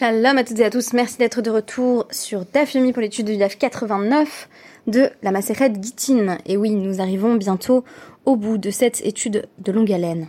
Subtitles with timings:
[0.00, 3.36] Shalom à toutes et à tous, merci d'être de retour sur DAF pour l'étude du
[3.36, 4.48] DAF 89
[4.86, 6.38] de la Maseret Gittin.
[6.46, 7.84] Et oui, nous arrivons bientôt
[8.24, 10.28] au bout de cette étude de longue haleine.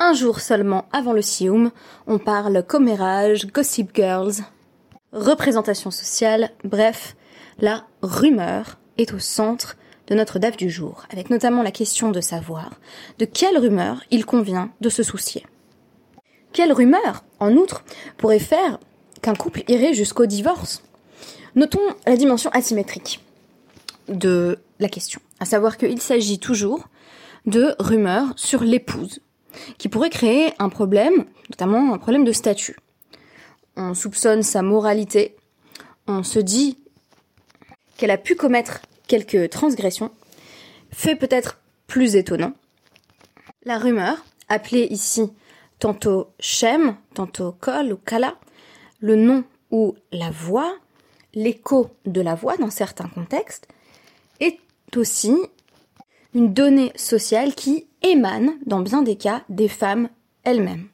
[0.00, 1.70] Un jour seulement avant le Sioum,
[2.08, 4.42] on parle commérage, gossip girls,
[5.12, 7.14] représentation sociale, bref,
[7.60, 9.76] la rumeur est au centre
[10.08, 12.72] de notre DAF du jour, avec notamment la question de savoir
[13.20, 15.46] de quelle rumeur il convient de se soucier.
[16.52, 17.84] Quelle rumeur, en outre,
[18.16, 18.80] pourrait faire
[19.34, 20.82] couple irait jusqu'au divorce.
[21.54, 23.20] Notons la dimension asymétrique
[24.08, 26.88] de la question, à savoir qu'il s'agit toujours
[27.46, 29.20] de rumeurs sur l'épouse,
[29.78, 32.76] qui pourrait créer un problème, notamment un problème de statut.
[33.76, 35.36] On soupçonne sa moralité,
[36.06, 36.78] on se dit
[37.96, 40.10] qu'elle a pu commettre quelques transgressions,
[40.90, 42.52] fait peut-être plus étonnant.
[43.64, 45.30] La rumeur, appelée ici
[45.78, 48.34] tantôt Shem, tantôt Kol ou Kala,
[49.06, 50.74] le nom ou la voix,
[51.32, 53.68] l'écho de la voix dans certains contextes,
[54.40, 54.58] est
[54.96, 55.32] aussi
[56.34, 60.08] une donnée sociale qui émane, dans bien des cas, des femmes
[60.42, 60.88] elles-mêmes.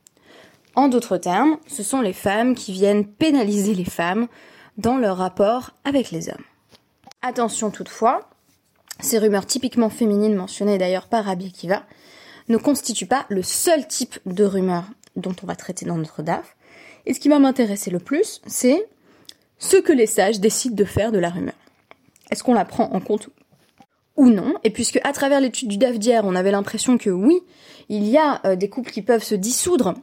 [0.75, 4.29] En d'autres termes, ce sont les femmes qui viennent pénaliser les femmes
[4.77, 6.45] dans leur rapport avec les hommes.
[7.23, 8.29] Attention toutefois,
[9.01, 11.83] ces rumeurs typiquement féminines mentionnées d'ailleurs par Rabbi Kiva
[12.51, 14.85] ne constituent pas le seul type de rumeurs
[15.17, 16.57] dont on va traiter dans notre DAF,
[17.07, 18.87] et ce qui va m'intéresser le plus, c'est
[19.59, 21.55] ce que les sages décident de faire de la rumeur.
[22.31, 23.29] Est-ce qu'on la prend en compte
[24.17, 24.55] ou non?
[24.65, 27.41] Et puisque à travers l'étude du DAF d'hier, on avait l'impression que oui,
[27.89, 29.95] il y a euh, des couples qui peuvent se dissoudre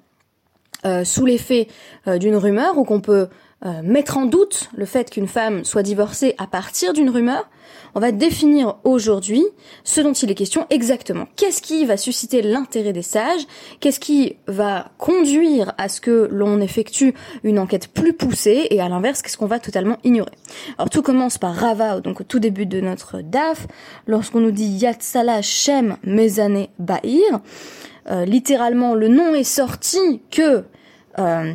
[0.86, 1.68] euh, sous l'effet
[2.08, 3.28] euh, d'une rumeur ou qu'on peut
[3.66, 7.50] euh, mettre en doute le fait qu'une femme soit divorcée à partir d'une rumeur,
[7.96, 9.44] on va définir aujourd'hui
[9.84, 11.28] ce dont il est question exactement.
[11.36, 13.42] Qu'est-ce qui va susciter l'intérêt des sages?
[13.80, 18.68] Qu'est-ce qui va conduire à ce que l'on effectue une enquête plus poussée?
[18.70, 20.31] Et à l'inverse, qu'est-ce qu'on va totalement ignorer?
[20.78, 23.68] Alors tout commence par Rava, donc au tout début de notre DAF,
[24.08, 27.41] lorsqu'on nous dit Yatsala Shem Mezane Bahir.
[28.09, 30.64] Euh, littéralement, le nom est sorti que
[31.20, 31.53] euh,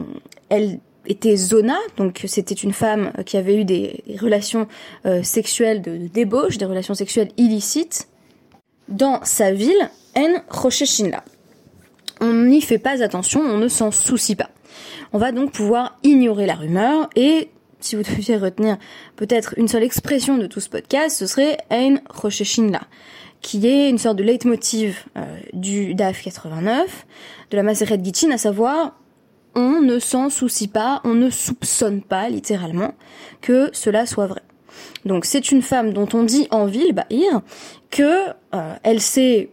[0.48, 4.66] elle était Zona, donc c'était une femme qui avait eu des relations
[5.06, 8.09] euh, sexuelles de, débauche, des relations sexuelles illicites,
[8.88, 11.25] dans sa ville, En Rosheshinla.
[12.20, 14.50] On n'y fait pas attention, on ne s'en soucie pas.
[15.12, 17.50] On va donc pouvoir ignorer la rumeur et
[17.81, 18.78] si vous deviez retenir
[19.16, 22.81] peut-être une seule expression de tout ce podcast, ce serait En Rosheshinla,
[23.42, 25.22] qui est une sorte de leitmotiv euh,
[25.53, 27.06] du DAF 89,
[27.50, 28.98] de la Maseret Gittin, à savoir
[29.54, 32.94] on ne s'en soucie pas, on ne soupçonne pas littéralement
[33.41, 34.42] que cela soit vrai.
[35.04, 37.41] Donc c'est une femme dont on dit en ville, Bahir,
[37.91, 39.50] que euh, elle s'est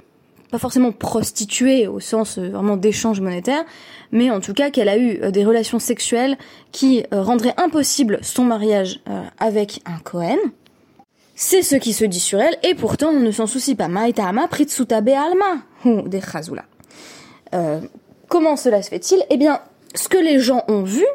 [0.49, 3.63] pas forcément prostituée au sens euh, vraiment d'échange monétaire,
[4.11, 6.37] mais en tout cas qu'elle a eu euh, des relations sexuelles
[6.71, 9.01] qui rendraient impossible son mariage
[9.39, 10.37] avec un Cohen.
[11.35, 13.87] C'est ce qui se dit sur elle, et pourtant on ne s'en soucie pas.
[13.87, 16.21] Maïtama pritsutabe alma, ou des
[18.27, 19.23] comment cela se fait-il?
[19.29, 19.59] Eh bien,
[19.95, 21.05] ce que les gens ont vu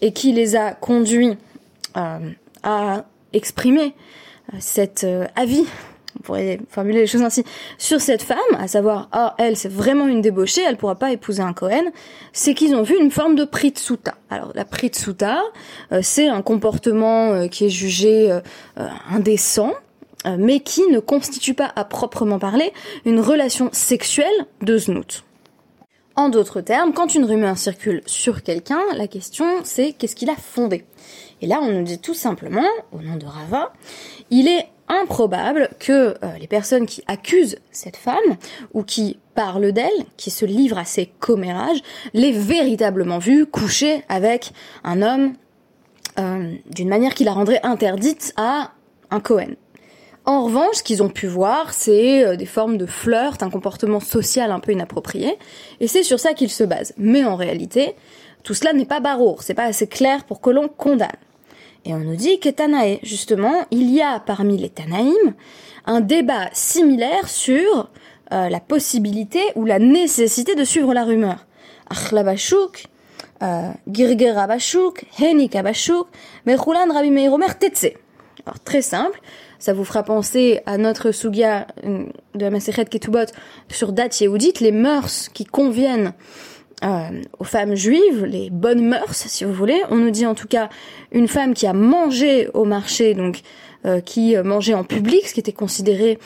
[0.00, 1.36] et qui les a conduits
[1.96, 2.18] euh,
[2.62, 3.94] à exprimer
[4.52, 5.64] euh, cet euh, avis,
[6.18, 7.44] on pourrait formuler les choses ainsi,
[7.78, 11.42] sur cette femme, à savoir, ah, elle, c'est vraiment une débauchée, elle pourra pas épouser
[11.42, 11.84] un Cohen,
[12.32, 14.14] c'est qu'ils ont vu une forme de pritsuta.
[14.30, 15.42] Alors, la pritsuta,
[16.00, 18.34] c'est un comportement qui est jugé
[19.10, 19.74] indécent,
[20.38, 22.72] mais qui ne constitue pas à proprement parler
[23.04, 25.25] une relation sexuelle de znout.
[26.16, 30.36] En d'autres termes, quand une rumeur circule sur quelqu'un, la question c'est qu'est-ce qu'il a
[30.36, 30.84] fondé?
[31.42, 33.74] Et là, on nous dit tout simplement, au nom de Rava,
[34.30, 38.36] il est improbable que euh, les personnes qui accusent cette femme
[38.72, 41.82] ou qui parlent d'elle, qui se livrent à ses commérages,
[42.14, 44.52] l'aient véritablement vue coucher avec
[44.84, 45.34] un homme
[46.18, 48.72] euh, d'une manière qui la rendrait interdite à
[49.10, 49.54] un Cohen.
[50.28, 54.00] En revanche, ce qu'ils ont pu voir, c'est euh, des formes de flirt, un comportement
[54.00, 55.38] social un peu inapproprié,
[55.78, 56.92] et c'est sur ça qu'ils se basent.
[56.98, 57.94] Mais en réalité,
[58.42, 61.10] tout cela n'est pas barour, c'est pas assez clair pour que l'on condamne.
[61.84, 65.34] Et on nous dit que Tanae, justement, il y a parmi les Tanaïm
[65.84, 67.88] un débat similaire sur
[68.32, 71.46] euh, la possibilité ou la nécessité de suivre la rumeur.
[71.88, 72.86] Achlabashuk,
[73.86, 76.08] Girger Abashuk, Henik Abashuk,
[76.46, 77.28] Mechulan Rabbi
[77.60, 77.92] Tetse.
[78.44, 79.20] Alors très simple,
[79.66, 83.26] ça vous fera penser à notre Sugia de la Masechet Ketubot
[83.68, 86.12] sur date Yehudit, les mœurs qui conviennent
[86.84, 89.82] euh, aux femmes juives, les bonnes mœurs, si vous voulez.
[89.90, 90.68] On nous dit en tout cas
[91.10, 93.40] une femme qui a mangé au marché, donc
[93.86, 96.20] euh, qui mangeait en public, ce qui était considéré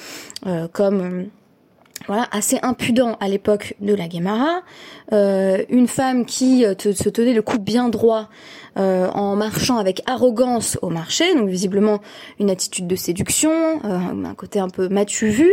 [0.47, 1.29] euh, comme
[2.07, 4.63] voilà, assez impudent à l'époque de la Guémara,
[5.13, 8.29] euh, une femme qui euh, se tenait le cou bien droit
[8.79, 12.01] euh, en marchant avec arrogance au marché, donc visiblement
[12.39, 13.51] une attitude de séduction,
[13.85, 15.53] un côté un peu matu vu,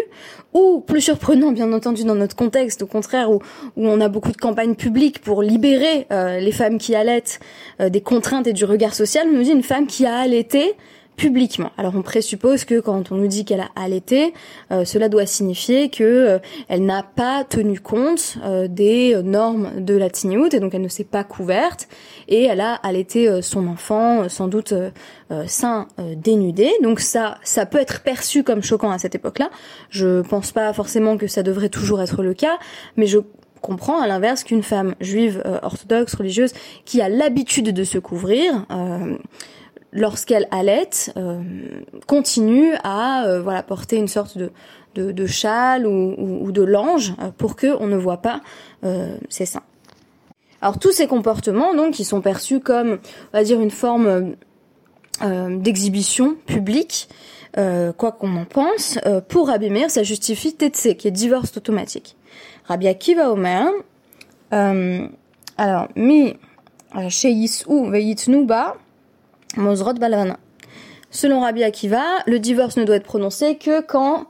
[0.53, 3.39] ou plus surprenant bien entendu dans notre contexte, au contraire où,
[3.75, 7.39] où on a beaucoup de campagnes publiques pour libérer les femmes qui allaitent
[7.79, 10.75] des contraintes et du regard social, on nous dit une femme qui a allaité
[11.17, 11.71] publiquement.
[11.77, 14.33] Alors on présuppose que quand on nous dit qu'elle a allaité,
[14.71, 19.95] euh, cela doit signifier que euh, elle n'a pas tenu compte euh, des normes de
[19.95, 21.89] la tignoute et donc elle ne s'est pas couverte
[22.27, 24.73] et elle a allaité son enfant sans doute
[25.47, 26.69] sain dénudé.
[26.83, 29.49] Donc ça ça peut être perçu comme choquant à cette époque-là.
[29.89, 32.57] Je pense pas forcément que ça devrait toujours être le cas,
[32.95, 33.19] mais je
[33.61, 36.51] comprends à l'inverse qu'une femme juive orthodoxe religieuse
[36.85, 38.65] qui a l'habitude de se couvrir
[39.91, 41.41] lorsqu'elle allait, euh,
[42.07, 44.51] continue à euh, voilà porter une sorte de,
[44.95, 48.41] de, de châle ou, ou, de lange euh, pour que on ne voit pas
[49.29, 49.63] ses seins.
[50.61, 52.99] Alors tous ces comportements donc qui sont perçus comme
[53.33, 54.35] on va dire une forme
[55.21, 57.09] d'exhibition publique,
[57.55, 62.15] quoi qu'on en pense, pour Rabbi Meir ça justifie Tetse qui est divorce automatique.
[62.65, 63.71] Rabbi Akiva Omer,
[64.51, 66.35] alors mi
[67.09, 68.77] chez Yisou Veyitnuba
[69.57, 70.38] Mozrot Balavana.
[71.09, 74.27] Selon Rabbi Akiva, le divorce ne doit être prononcé que quand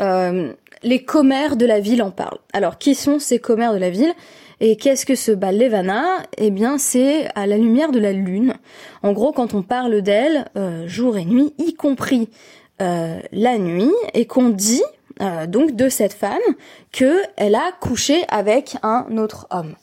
[0.00, 0.52] euh,
[0.82, 2.38] les commères de la ville en parlent.
[2.52, 4.12] Alors, qui sont ces commères de la ville
[4.60, 6.04] et qu'est-ce que ce Balevana?
[6.38, 8.54] Eh bien, c'est à la lumière de la lune.
[9.02, 12.28] En gros, quand on parle d'elle, euh, jour et nuit, y compris
[12.82, 14.82] euh, la nuit, et qu'on dit
[15.48, 16.36] donc de cette femme
[16.92, 19.74] que elle a couché avec un autre homme.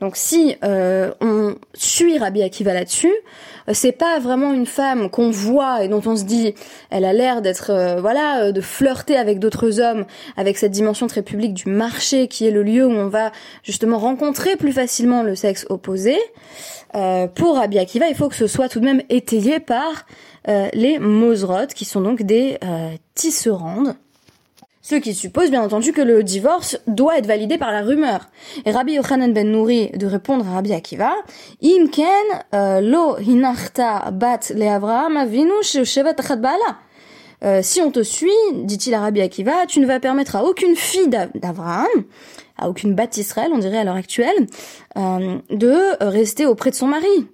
[0.00, 3.12] Donc si euh, on suit Rabbi Akiva là-dessus,
[3.68, 6.54] euh, c'est pas vraiment une femme qu'on voit et dont on se dit
[6.90, 10.06] elle a l'air d'être euh, voilà de flirter avec d'autres hommes
[10.36, 13.32] avec cette dimension très publique du marché qui est le lieu où on va
[13.64, 16.16] justement rencontrer plus facilement le sexe opposé.
[17.34, 20.06] pour Rabbi Akiva, il faut que ce soit tout de même étayé par
[20.46, 22.58] les mosrot qui sont donc des
[23.14, 23.94] tisserandes
[24.88, 28.30] ce qui suppose bien entendu que le divorce doit être validé par la rumeur.
[28.64, 31.12] Et Rabbi Yochanan ben Nouri de répondre à Rabbi Akiva,
[31.62, 32.08] Imken
[32.54, 35.52] euh, lo hinachta bat le Avraham avinu
[37.44, 40.74] euh, si on te suit, dit-il à Rabbi Akiva, tu ne vas permettre à aucune
[40.74, 41.86] fille d'Abraham,
[42.56, 44.46] à aucune bat Israël, on dirait à l'heure actuelle,
[44.96, 47.26] euh, de rester auprès de son mari.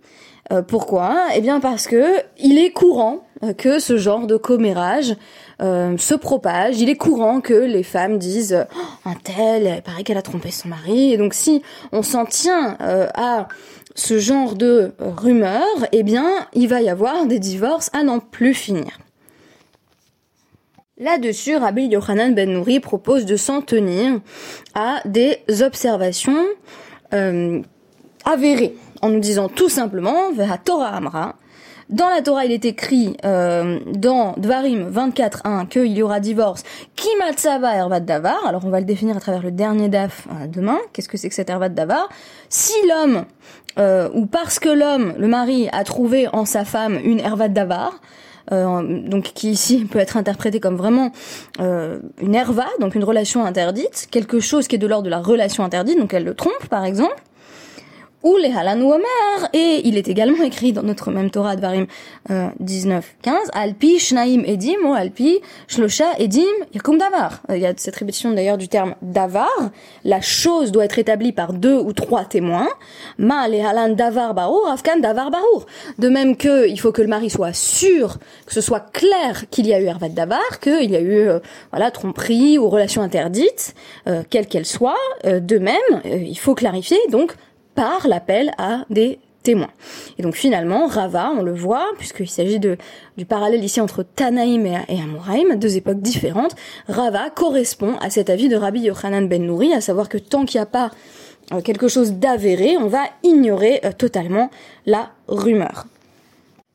[0.67, 1.29] pourquoi?
[1.37, 3.25] Eh bien parce que il est courant
[3.57, 5.17] que ce genre de commérage
[5.63, 6.81] euh, se propage.
[6.81, 10.51] Il est courant que les femmes disent oh, un tel, il paraît qu'elle a trompé
[10.51, 11.13] son mari.
[11.13, 11.63] Et donc si
[11.93, 13.49] on s'en tient euh, à
[13.95, 18.55] ce genre de rumeurs, eh bien, il va y avoir des divorces à n'en plus
[18.55, 18.99] finir.
[20.99, 24.21] Là-dessus, Rabbi Yochanan Ben Nouri propose de s'en tenir
[24.75, 26.47] à des observations
[27.13, 27.61] euh,
[28.25, 30.31] avérées, en nous disant tout simplement,
[30.65, 31.35] Torah Amra,
[31.91, 36.63] dans la Torah, il est écrit euh, dans Dvarim 24.1 qu'il y aura divorce.
[36.97, 38.47] Kimatsava ervat davar?
[38.47, 40.79] Alors on va le définir à travers le dernier daf euh, demain.
[40.93, 42.09] Qu'est-ce que c'est que cet ervat davar?
[42.49, 43.25] Si l'homme
[43.79, 48.01] euh, ou parce que l'homme, le mari, a trouvé en sa femme une ervat davar,
[48.53, 51.11] euh, donc qui ici peut être interprété comme vraiment
[51.61, 55.21] euh, une erva, donc une relation interdite, quelque chose qui est de l'ordre de la
[55.21, 57.17] relation interdite, donc elle le trompe par exemple
[58.25, 61.87] ou les Halan Omer, et il est également écrit dans notre même Torah Dvarim
[62.31, 66.41] euh, 19, 15, Alpi Shnaim Edim ou Alpi Shlosha Edim
[66.73, 67.43] Yakum Davar.
[67.51, 69.71] Euh, il y a cette répétition d'ailleurs du terme Davar.
[70.05, 72.69] La chose doit être établie par deux ou trois témoins.
[73.19, 75.67] Ma les Halan Davar Barour, Afkan Davar Barour.
[75.99, 78.17] De même que il faut que le mari soit sûr,
[78.47, 81.41] que ce soit clair qu'il y a eu Hervat Davar, qu'il y a eu euh,
[81.73, 83.75] voilà tromperie ou relation interdite,
[84.09, 84.97] euh, quelle qu'elle soit.
[85.25, 87.35] de même, il faut clarifier donc
[87.75, 89.71] par l'appel à des témoins.
[90.19, 92.77] Et donc finalement, Rava, on le voit, puisqu'il s'agit de,
[93.17, 96.57] du parallèle ici entre Tanaïm et, et deux époques différentes,
[96.89, 100.59] Rava correspond à cet avis de Rabbi Yochanan ben Nouri, à savoir que tant qu'il
[100.59, 100.91] n'y a pas
[101.53, 104.51] euh, quelque chose d'avéré, on va ignorer euh, totalement
[104.87, 105.87] la rumeur.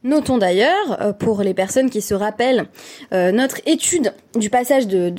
[0.03, 2.67] Notons d'ailleurs, euh, pour les personnes qui se rappellent,
[3.11, 5.13] notre étude du passage de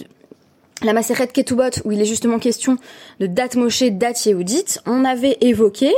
[0.83, 2.77] la Maseret Ketubot, où il est justement question
[3.19, 5.93] de date Moshe, date Yehudit, on avait évoqué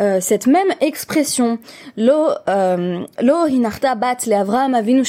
[0.00, 1.58] euh, cette même expression,
[1.96, 5.02] lo euh, lo hinarta bat le Avram avinu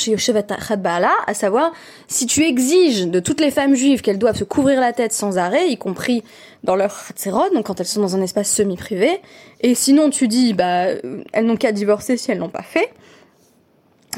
[1.27, 1.71] à savoir
[2.07, 5.37] si tu exiges de toutes les femmes juives qu'elles doivent se couvrir la tête sans
[5.37, 6.23] arrêt, y compris
[6.63, 9.21] dans leur tzerod, donc quand elles sont dans un espace semi-privé,
[9.61, 10.87] et sinon tu dis bah
[11.31, 12.89] elles n'ont qu'à divorcer si elles l'ont pas fait.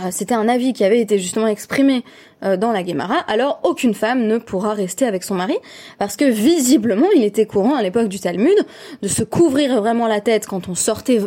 [0.02, 2.04] Euh, c'était un avis qui avait été justement exprimé
[2.44, 5.58] euh, dans la Guémara, alors aucune femme ne pourra rester avec son mari,
[6.00, 8.58] parce que visiblement il était courant à l'époque du Talmud
[9.02, 11.22] de se couvrir vraiment la tête quand on sortait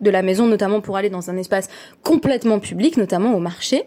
[0.00, 1.68] de la maison, notamment pour aller dans un espace
[2.02, 3.84] complètement public, notamment au marché,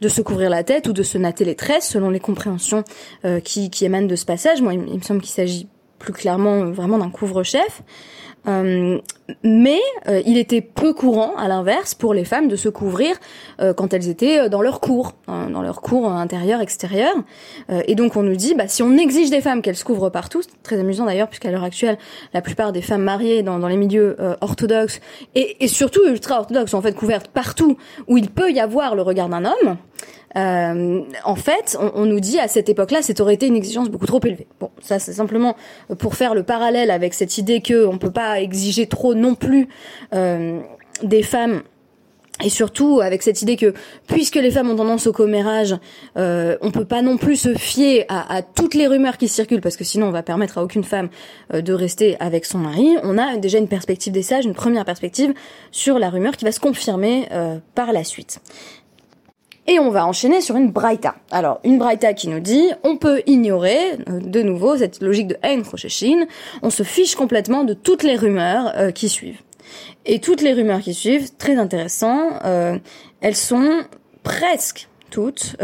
[0.00, 2.84] de se couvrir la tête ou de se natter les tresses, selon les compréhensions
[3.24, 4.60] euh, qui, qui émanent de ce passage.
[4.60, 5.66] Moi, il, me semble qu'il s'agit
[5.98, 7.82] plus clairement vraiment d'un couvre-chef.
[8.46, 8.98] Euh,
[9.42, 13.16] mais euh, il était peu courant, à l'inverse, pour les femmes de se couvrir
[13.60, 17.14] euh, quand elles étaient dans leur cours, hein, dans leur cours intérieur, extérieur.
[17.86, 20.42] et donc on nous dit, bah, si on exige des femmes qu'elles se couvrent partout,
[20.42, 21.98] c'est très amusant d'ailleurs, puisqu'à l'heure actuelle,
[22.32, 25.00] la plupart des femmes mariées dans, dans les milieux orthodoxes,
[25.34, 27.76] et, et surtout ultra-orthodoxes, sont en fait couvertes partout
[28.08, 29.76] où il peut y avoir le regard d'un homme,
[30.36, 34.06] euh, en fait, on, nous dit à cette époque-là, cette aurait été une exigence beaucoup
[34.06, 34.48] trop élevée.
[34.58, 35.56] Bon, ça c'est simplement
[35.98, 39.68] pour faire le parallèle avec cette idée que on peut pas exiger trop non plus
[40.14, 40.60] euh,
[41.02, 41.62] des femmes.
[42.42, 43.74] Et surtout avec cette idée que
[44.08, 45.76] puisque les femmes ont tendance au commérage,
[46.16, 49.76] euh, on peut pas non plus se fier à, toutes les rumeurs qui circulent parce
[49.76, 51.10] que sinon on va permettre à aucune femme
[51.52, 52.96] euh, de rester avec son mari.
[53.04, 55.32] On a déjà une perspective des sages, une première perspective
[55.70, 58.40] sur la rumeur qui va se confirmer euh, par la suite.
[59.66, 61.14] Et on va enchaîner sur une braïta.
[61.30, 65.36] Alors, une braïta qui nous dit, on peut ignorer, euh, de nouveau, cette logique de
[65.42, 66.26] Ein Rosheshin,
[66.62, 69.40] on se fiche complètement de toutes les rumeurs euh, qui suivent.
[70.04, 72.78] Et toutes les rumeurs qui suivent, très intéressant, euh,
[73.22, 73.84] elles sont
[74.22, 75.56] presque toutes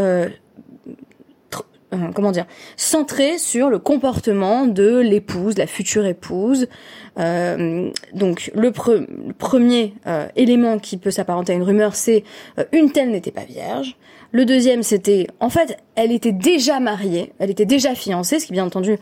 [1.93, 2.45] euh, comment dire,
[2.77, 6.69] centré sur le comportement de l'épouse, la future épouse.
[7.19, 8.71] Euh, donc le,
[9.37, 12.23] premier euh, élément qui peut s'apparenter à une rumeur, c'est
[12.71, 13.97] une telle n'était pas vierge.
[14.31, 18.53] Le deuxième, c'était en fait, elle était déjà mariée, elle était déjà fiancée, ce qui
[18.53, 18.97] bien entendu,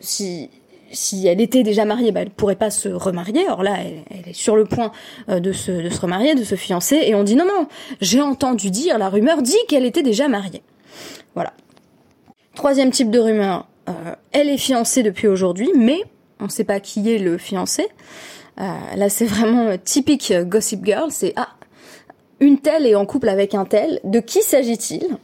[0.00, 0.50] si
[0.92, 3.44] si elle était déjà mariée, bah, elle pourrait pas se remarier.
[3.48, 4.92] Or là, elle, elle est sur le point
[5.26, 7.66] de se, de se remarier, de se fiancer, et on dit non, non,
[8.00, 10.62] j'ai entendu dire, la rumeur dit qu'elle était déjà mariée.
[11.34, 11.52] Voilà.
[12.56, 16.00] Troisième type de rumeur, euh, elle est fiancée depuis aujourd'hui, mais
[16.40, 17.86] on ne sait pas qui est le fiancé.
[18.58, 18.64] Euh,
[18.96, 21.10] là, c'est vraiment euh, typique Gossip Girl.
[21.10, 21.50] C'est ah,
[22.40, 24.00] une telle est en couple avec un tel.
[24.04, 25.18] De qui s'agit-il?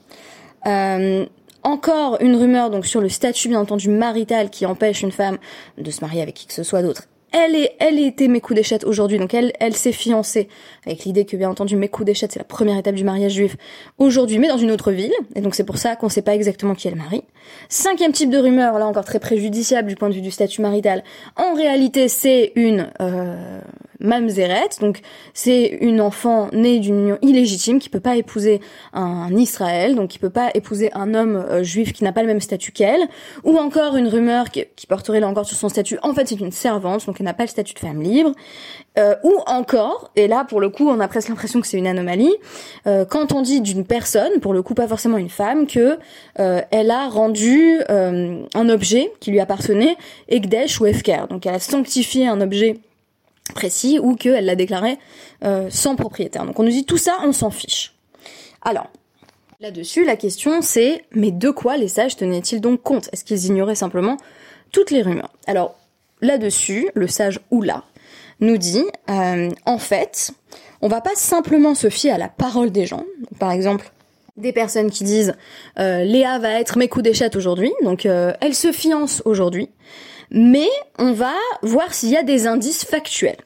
[1.65, 5.39] Encore une rumeur donc sur le statut bien entendu marital qui empêche une femme
[5.79, 8.61] de se marier avec qui que ce soit d'autre elle est, elle était mes coups
[8.85, 10.49] aujourd'hui, donc elle, elle s'est fiancée
[10.87, 13.57] avec l'idée que bien entendu mes coups c'est la première étape du mariage juif
[13.99, 16.75] aujourd'hui, mais dans une autre ville, et donc c'est pour ça qu'on sait pas exactement
[16.75, 17.23] qui est le mari.
[17.69, 21.03] Cinquième type de rumeur, là encore très préjudiciable du point de vue du statut marital.
[21.37, 23.61] En réalité, c'est une euh,
[24.03, 25.01] mamzeret, donc
[25.35, 28.61] c'est une enfant née d'une union illégitime qui peut pas épouser
[28.93, 32.27] un, Israël, donc qui peut pas épouser un homme euh, juif qui n'a pas le
[32.27, 33.09] même statut qu'elle,
[33.45, 35.99] ou encore une rumeur qui, porterait là encore sur son statut.
[36.03, 38.33] En fait, c'est une servante, donc elle n'a pas le statut de femme libre.
[38.99, 41.87] Euh, ou encore, et là pour le coup on a presque l'impression que c'est une
[41.87, 42.35] anomalie,
[42.87, 45.99] euh, quand on dit d'une personne, pour le coup pas forcément une femme, que
[46.39, 49.97] euh, elle a rendu un objet qui lui appartenait
[50.29, 52.81] Ekdesh ou Efker, donc elle a sanctifié un objet
[53.53, 54.99] précis ou qu'elle l'a déclaré
[55.71, 56.45] sans propriétaire.
[56.45, 57.95] Donc on nous dit tout ça, on s'en fiche.
[58.63, 58.89] Alors,
[59.61, 63.09] là-dessus, la question c'est, mais de quoi les sages tenaient-ils donc compte?
[63.13, 64.17] Est-ce qu'ils ignoraient simplement
[64.71, 65.33] toutes les rumeurs?
[65.47, 65.75] Alors,
[66.21, 67.85] là-dessus, le sage Oula
[68.41, 70.33] nous dit, euh, en fait,
[70.81, 73.05] on va pas simplement se fier à la parole des gens.
[73.39, 73.93] Par exemple,
[74.37, 75.35] des personnes qui disent
[75.79, 79.69] euh, Léa va être mes coups d'échette aujourd'hui, donc euh, elle se fiance aujourd'hui,
[80.33, 83.37] mais on va voir s'il y a des indices factuels.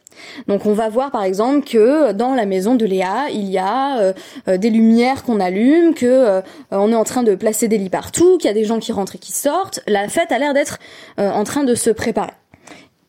[0.48, 4.14] Donc on va voir par exemple que dans la maison de Léa, il y a
[4.46, 6.40] des lumières qu'on allume, que
[6.70, 8.92] on est en train de placer des lits partout, qu'il y a des gens qui
[8.92, 9.80] rentrent et qui sortent.
[9.86, 10.78] La fête a l'air d'être
[11.18, 12.32] en train de se préparer.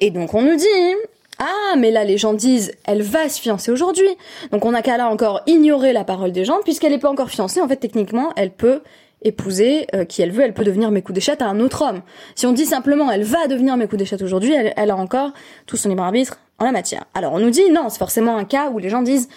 [0.01, 0.65] Et donc on nous dit
[1.39, 4.09] ah, mais là, les gens disent, elle va se fiancer aujourd'hui.
[4.51, 7.29] Donc, on n'a qu'à là encore ignorer la parole des gens, puisqu'elle n'est pas encore
[7.29, 7.61] fiancée.
[7.61, 8.81] En fait, techniquement, elle peut
[9.23, 12.01] épouser euh, qui elle veut, elle peut devenir mes coups d'échette à un autre homme.
[12.35, 15.31] Si on dit simplement, elle va devenir mes coups d'échette aujourd'hui, elle, a encore
[15.65, 17.05] tout son libre arbitre en la matière.
[17.13, 19.27] Alors, on nous dit, non, c'est forcément un cas où les gens disent,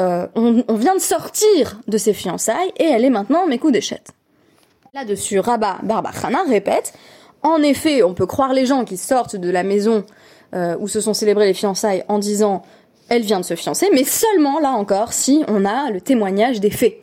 [0.00, 4.12] euh, on, vient de sortir de ses fiançailles et elle est maintenant mes coups d'échette.
[4.94, 6.92] Là-dessus, Rabat Barbachana répète,
[7.42, 10.04] en effet, on peut croire les gens qui sortent de la maison
[10.54, 12.62] euh, où se sont célébrées les fiançailles en disant
[13.08, 16.70] elle vient de se fiancer, mais seulement là encore si on a le témoignage des
[16.70, 17.00] faits.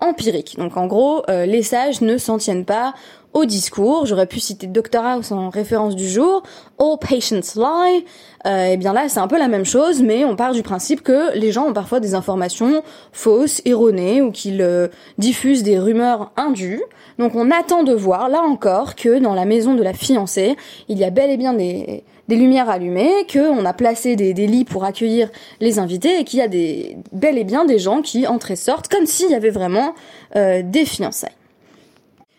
[0.00, 0.56] Empirique.
[0.58, 2.94] Donc en gros, les sages ne s'en tiennent pas
[3.32, 4.06] au discours.
[4.06, 6.42] J'aurais pu citer Dr House en référence du jour.
[6.78, 8.04] All patients lie.
[8.46, 10.62] Euh, et eh bien là, c'est un peu la même chose, mais on part du
[10.62, 14.88] principe que les gens ont parfois des informations fausses, erronées, ou qu'ils euh,
[15.18, 16.82] diffusent des rumeurs indues.
[17.18, 20.56] Donc on attend de voir, là encore, que dans la maison de la fiancée,
[20.88, 24.46] il y a bel et bien des, des lumières allumées, qu'on a placé des, des,
[24.46, 28.02] lits pour accueillir les invités, et qu'il y a des, bel et bien des gens
[28.02, 29.94] qui entrent et sortent, comme s'il y avait vraiment
[30.36, 31.36] euh, des fiançailles.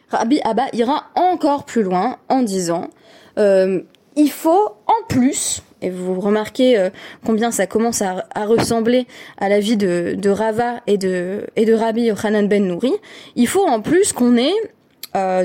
[0.10, 2.90] Rabbi Abba ira encore plus loin en disant
[3.38, 3.82] euh,
[4.16, 6.90] il faut en plus, et vous remarquez euh,
[7.26, 9.08] combien ça commence à, ressembler
[9.40, 12.94] à la vie de, Rava et de, et de Rabbi Yochanan Ben Nouri,
[13.36, 14.56] il faut en plus qu'on ait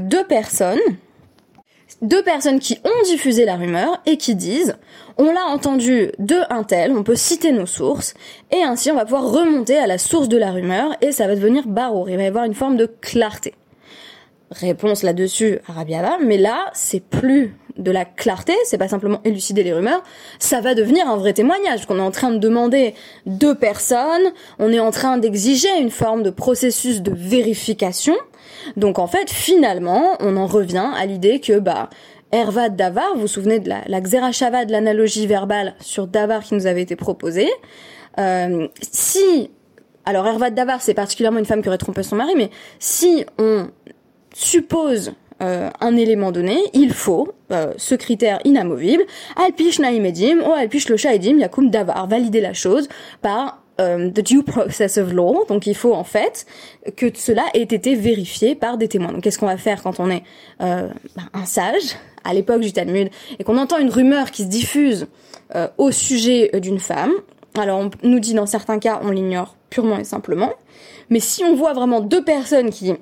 [0.00, 0.78] deux personnes,
[2.02, 4.76] deux personnes qui ont diffusé la rumeur et qui disent
[5.18, 8.14] on l'a entendu de un tel, on peut citer nos sources,
[8.50, 11.34] et ainsi on va pouvoir remonter à la source de la rumeur et ça va
[11.34, 13.54] devenir barour, il va y avoir une forme de clarté
[14.50, 15.84] réponse là-dessus à
[16.22, 20.02] mais là, c'est plus de la clarté, c'est pas simplement élucider les rumeurs,
[20.38, 22.94] ça va devenir un vrai témoignage, qu'on est en train de demander
[23.26, 28.14] deux personnes, on est en train d'exiger une forme de processus de vérification.
[28.76, 31.90] Donc en fait, finalement, on en revient à l'idée que bah
[32.32, 36.54] Hervad Davar, vous vous souvenez de la, la Xerashava de l'analogie verbale sur Davar qui
[36.54, 37.50] nous avait été proposée.
[38.18, 39.50] Euh, si
[40.04, 43.68] alors Hervad Davar, c'est particulièrement une femme qui aurait trompé son mari, mais si on
[44.36, 45.12] suppose
[45.42, 49.02] euh, un élément donné, il faut euh, ce critère inamovible,
[49.36, 52.88] alpish naïmedim ou alpish lo shahidim yakum davar, valider la chose
[53.22, 55.44] par euh, the due process of law.
[55.48, 56.46] Donc il faut en fait
[56.96, 59.12] que cela ait été vérifié par des témoins.
[59.12, 60.22] Donc qu'est-ce qu'on va faire quand on est
[60.60, 60.88] euh,
[61.32, 65.06] un sage à l'époque du Talmud et qu'on entend une rumeur qui se diffuse
[65.78, 67.12] au sujet d'une femme?
[67.56, 70.52] Alors on nous dit dans certains cas on l'ignore purement et simplement,
[71.08, 72.94] mais si on voit vraiment deux personnes qui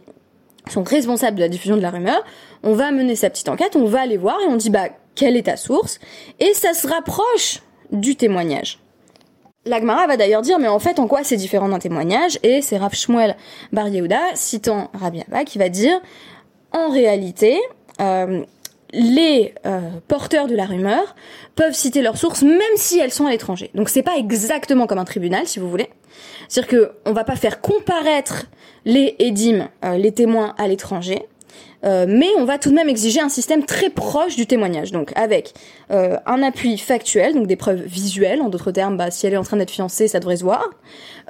[0.71, 2.25] sont responsables de la diffusion de la rumeur,
[2.63, 5.37] on va mener sa petite enquête, on va aller voir et on dit bah quelle
[5.37, 6.01] est ta source?
[6.41, 7.61] Et ça se rapproche
[7.93, 8.81] du témoignage.
[9.67, 12.39] L'Agmara va d'ailleurs dire mais en fait en quoi c'est différent d'un témoignage?
[12.43, 13.37] Et c'est Rav Shmuel
[13.73, 16.01] Bar Yehuda citant Rabbi Abba qui va dire
[16.73, 17.61] en réalité
[18.01, 18.45] euh,
[18.95, 21.15] les euh, porteurs de la rumeur
[21.57, 23.71] peuvent citer leurs sources même si elles sont à l'étranger.
[23.75, 25.91] Donc c'est pas exactement comme un tribunal si vous voulez.
[26.49, 28.47] C'est-à-dire que on va pas faire comparaître
[28.85, 31.27] les édimes, euh, les témoins à l'étranger,
[31.85, 35.13] euh, mais on va tout de même exiger un système très proche du témoignage, donc
[35.17, 35.53] avec
[35.91, 39.39] euh, un appui factuel, donc des preuves visuelles, en d'autres termes, bah, si elle est
[39.39, 40.71] en train d'être fiancée, ça devrait se voir.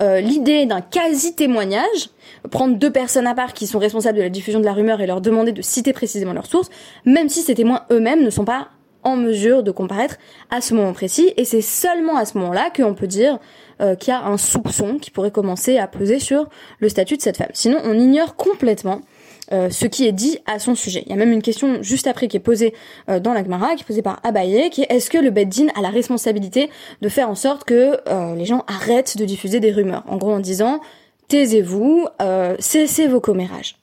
[0.00, 2.10] L'idée d'un quasi-témoignage,
[2.50, 5.06] prendre deux personnes à part qui sont responsables de la diffusion de la rumeur et
[5.06, 6.68] leur demander de citer précisément leurs sources,
[7.04, 8.70] même si ces témoins eux-mêmes ne sont pas
[9.04, 10.16] en mesure de comparaître
[10.50, 13.38] à ce moment précis, et c'est seulement à ce moment-là qu'on peut dire
[13.80, 16.48] euh, qu'il y a un soupçon qui pourrait commencer à peser sur
[16.80, 17.50] le statut de cette femme.
[17.52, 19.02] Sinon, on ignore complètement
[19.52, 21.02] euh, ce qui est dit à son sujet.
[21.06, 22.74] Il y a même une question juste après qui est posée
[23.08, 25.66] euh, dans la Gemara, qui est posée par Abaye, qui est est-ce que le Beddin
[25.74, 26.70] a la responsabilité
[27.02, 27.98] de faire en sorte que
[28.36, 30.04] les gens arrêtent de diffuser des rumeurs?
[30.08, 30.80] En gros, en disant
[31.28, 32.06] taisez-vous,
[32.58, 33.76] cessez vos commérages.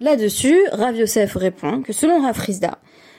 [0.00, 2.40] Là-dessus, Rav Yosef répond que selon Rav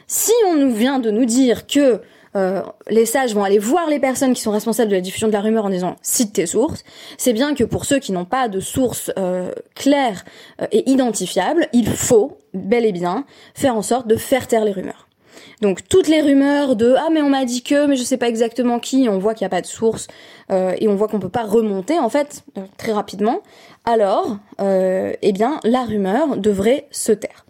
[0.08, 2.02] si on nous vient de nous dire que
[2.36, 5.34] euh, les sages vont aller voir les personnes qui sont responsables de la diffusion de
[5.34, 6.84] la rumeur en disant cite tes sources,
[7.17, 10.24] c'est bien que pour ceux qui n'ont pas de sources euh, claires
[10.62, 14.72] euh, et identifiables, il faut bel et bien faire en sorte de faire taire les
[14.72, 15.08] rumeurs.
[15.62, 18.28] Donc toutes les rumeurs de ah mais on m'a dit que mais je sais pas
[18.28, 20.08] exactement qui, on voit qu'il n'y a pas de source
[20.50, 22.44] et on voit qu'on peut pas remonter en fait
[22.78, 23.41] très rapidement.
[23.86, 27.46] Alors eh bien la rumeur devrait se taire.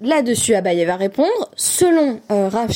[0.00, 2.70] Là-dessus, Abaye va répondre, selon euh, Rav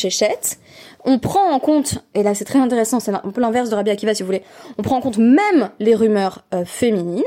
[1.05, 3.91] on prend en compte, et là c'est très intéressant, c'est un peu l'inverse de Rabbi
[3.91, 4.43] Akiva si vous voulez,
[4.79, 7.23] on prend en compte même les rumeurs euh, féminines,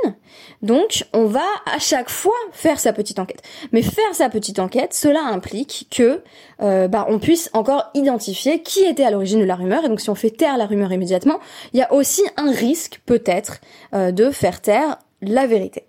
[0.62, 3.41] donc on va à chaque fois faire sa petite enquête.
[3.71, 6.21] Mais faire sa petite enquête, cela implique que
[6.62, 9.99] euh, bah, on puisse encore identifier qui était à l'origine de la rumeur, et donc
[9.99, 11.39] si on fait taire la rumeur immédiatement,
[11.73, 13.60] il y a aussi un risque peut-être
[13.93, 15.86] euh, de faire taire la vérité.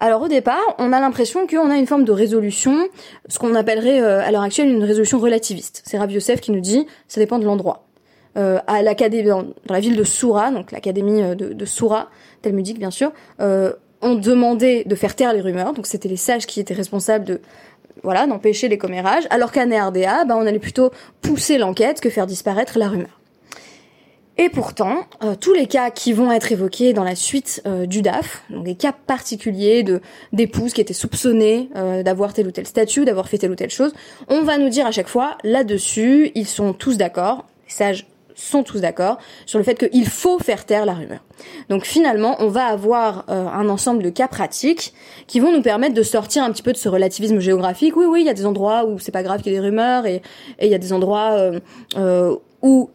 [0.00, 2.88] Alors au départ, on a l'impression qu'on a une forme de résolution,
[3.28, 5.82] ce qu'on appellerait euh, à l'heure actuelle une résolution relativiste.
[5.84, 7.84] C'est Rav Yosef qui nous dit, ça dépend de l'endroit.
[8.36, 12.08] Euh, à l'académie, dans, la ville de Soura, donc l'académie euh, de, de Soura,
[12.42, 16.44] talmudique bien sûr, euh, on demandait de faire taire les rumeurs, donc c'était les sages
[16.44, 17.40] qui étaient responsables de
[18.02, 20.90] voilà d'empêcher les commérages, alors qu'à NRDA, bah, on allait plutôt
[21.22, 23.20] pousser l'enquête que faire disparaître la rumeur.
[24.36, 28.02] Et pourtant, euh, tous les cas qui vont être évoqués dans la suite euh, du
[28.02, 30.00] DAF, donc des cas particuliers de
[30.32, 33.70] d'épouses qui étaient soupçonnées euh, d'avoir tel ou tel statut, d'avoir fait telle ou telle
[33.70, 33.92] chose,
[34.28, 38.64] on va nous dire à chaque fois là-dessus, ils sont tous d'accord, les sages sont
[38.64, 41.20] tous d'accord sur le fait qu'il faut faire taire la rumeur.
[41.68, 44.92] Donc finalement, on va avoir un ensemble de cas pratiques
[45.28, 47.96] qui vont nous permettre de sortir un petit peu de ce relativisme géographique.
[47.96, 49.64] Oui, oui, il y a des endroits où c'est pas grave qu'il y ait des
[49.64, 50.20] rumeurs et
[50.60, 51.52] il y a des endroits
[52.60, 52.90] où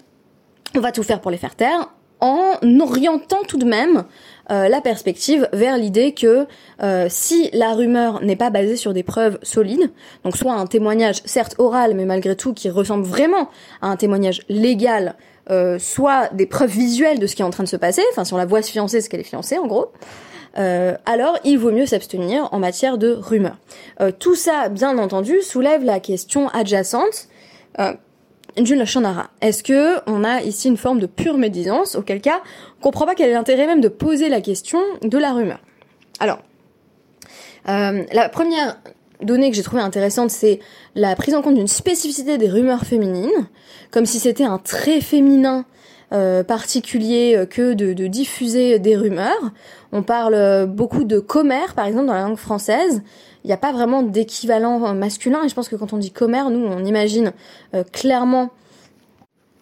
[0.75, 1.89] on va tout faire pour les faire taire
[2.21, 4.03] en orientant tout de même
[4.51, 6.47] euh, la perspective vers l'idée que
[6.83, 9.91] euh, si la rumeur n'est pas basée sur des preuves solides,
[10.23, 13.49] donc soit un témoignage certes oral mais malgré tout qui ressemble vraiment
[13.81, 15.15] à un témoignage légal,
[15.49, 18.25] euh, soit des preuves visuelles de ce qui est en train de se passer, enfin
[18.25, 19.91] si on la voit se fiancer, ce qu'elle est fiancée en gros,
[21.05, 23.57] alors il vaut mieux s'abstenir en matière de rumeurs.
[24.17, 27.29] tout ça, bien entendu, soulève la question adjacente
[28.61, 29.29] du.
[29.41, 32.41] Est-ce que on a ici une forme de pure médisance, auquel cas,
[32.79, 35.59] on comprend pas quel est l'intérêt même de poser la question de la rumeur.
[36.19, 36.39] Alors,
[37.67, 38.77] euh, la première
[39.21, 40.59] donnée que j'ai trouvée intéressante, c'est
[40.95, 43.47] la prise en compte d'une spécificité des rumeurs féminines,
[43.91, 45.65] comme si c'était un trait féminin
[46.11, 49.51] euh, particulier euh, que de, de, diffuser des rumeurs.
[49.91, 53.01] On parle beaucoup de commère, par exemple, dans la langue française
[53.43, 55.43] il n'y a pas vraiment d'équivalent masculin.
[55.43, 57.31] Et je pense que quand on dit commère, nous, on imagine
[57.73, 58.49] euh, clairement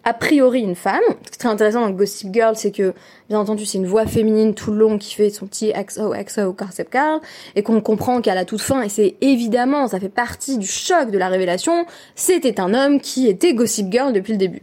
[0.08, 1.02] a priori une femme.
[1.24, 2.94] Ce qui est très intéressant dans Gossip Girl, c'est que,
[3.28, 6.52] bien entendu, c'est une voix féminine tout le long qui fait son petit XO, XO,
[6.54, 7.20] Gossip Girl,
[7.56, 11.10] et qu'on comprend qu'à la toute fin, et c'est évidemment, ça fait partie du choc
[11.10, 14.62] de la révélation, c'était un homme qui était Gossip Girl depuis le début.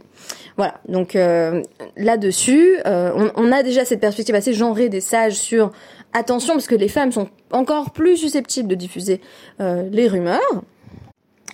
[0.56, 1.62] Voilà, donc euh,
[1.96, 5.70] là-dessus, euh, on, on, a déjà cette perspective assez genrée des sages sur
[6.14, 9.20] attention parce que les femmes sont encore plus susceptibles de diffuser
[9.60, 10.40] euh, les rumeurs.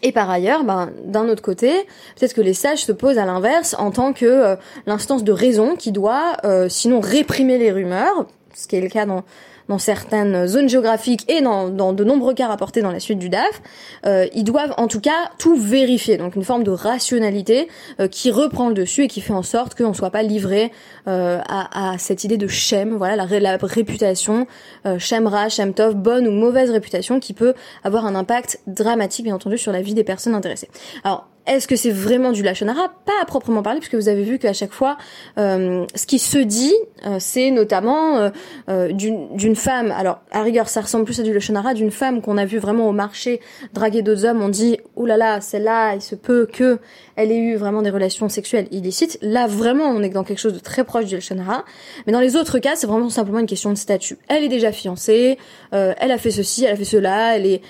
[0.02, 1.70] Et par ailleurs, ben, d'un autre côté,
[2.18, 5.76] peut-être que les sages se posent à l'inverse en tant que euh, l'instance de raison
[5.76, 9.22] qui doit, euh, sinon réprimer les rumeurs, ce qui est le cas dans
[9.68, 13.62] dans certaines zones géographiques et dans, de nombreux cas rapportés dans la suite du DAF,
[14.06, 16.16] euh, ils doivent en tout cas tout vérifier.
[16.16, 17.68] Donc une forme de rationalité
[18.00, 20.72] euh, qui reprend le dessus et qui fait en sorte qu'on ne soit pas livré
[21.08, 24.46] euh, à, cette idée de Shem, voilà la, réputation,
[24.86, 29.24] euh, Shem Ra, Shem Tov, bonne ou mauvaise réputation qui peut avoir un impact dramatique
[29.24, 30.68] bien entendu sur la vie des personnes intéressées.
[31.04, 32.88] Alors est-ce que c'est vraiment du lachonara?
[33.04, 34.96] Pas à proprement parler, puisque vous avez vu qu'à chaque fois,
[35.38, 36.74] euh, ce qui se dit,
[37.04, 38.30] euh, c'est notamment
[38.68, 39.90] euh, d'une femme.
[39.90, 42.88] Alors, à rigueur, ça ressemble plus à du lachonara, d'une femme qu'on a vu vraiment
[42.88, 43.40] au marché
[43.74, 44.40] draguer d'autres hommes.
[44.40, 46.78] On dit, oh là là, celle-là, il se peut que
[47.16, 49.18] elle ait eu vraiment des relations sexuelles illicites.
[49.20, 51.64] Là, vraiment, on est dans quelque chose de très proche du lachonara.
[52.06, 54.16] Mais dans les autres cas, c'est vraiment simplement une question de statut.
[54.28, 55.38] Elle est déjà fiancée,
[55.72, 57.62] elle a fait ceci, elle a fait cela, elle est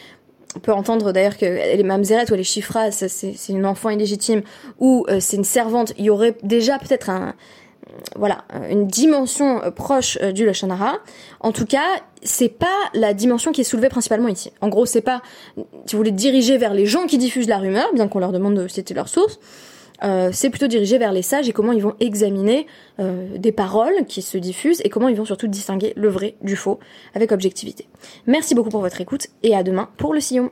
[0.57, 4.43] on peut entendre d'ailleurs que les mamzerettes ou les chiffras, c'est une enfant illégitime
[4.79, 7.35] ou euh, c'est une servante, il y aurait déjà peut-être un
[8.17, 10.99] voilà une dimension euh, proche euh, du lashonara.
[11.41, 11.87] En tout cas,
[12.23, 14.53] c'est pas la dimension qui est soulevée principalement ici.
[14.61, 15.23] En gros, c'est pas
[15.57, 18.55] si vous voulez diriger vers les gens qui diffusent la rumeur, bien qu'on leur demande
[18.55, 19.39] de citer leur source.
[20.33, 22.67] C'est plutôt dirigé vers les sages et comment ils vont examiner
[22.99, 26.81] des paroles qui se diffusent et comment ils vont surtout distinguer le vrai du faux
[27.15, 27.87] avec objectivité.
[28.27, 30.51] Merci beaucoup pour votre écoute et à demain pour le sillon.